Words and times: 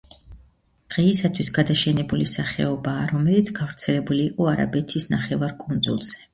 დღეისათვის 0.93 1.51
გადაშენებული 1.57 2.25
სახეობაა, 2.33 3.05
რომელიც 3.13 3.53
გავრცელებული 3.61 4.27
იყო 4.33 4.51
არაბეთის 4.57 5.09
ნახევარკუნძულზე. 5.17 6.23